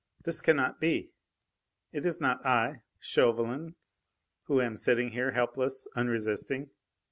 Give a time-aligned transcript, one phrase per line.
[0.25, 1.11] This cannot be!
[1.91, 3.75] It is not I Chauvelin
[4.45, 6.71] who am sitting here, helpless, unresisting.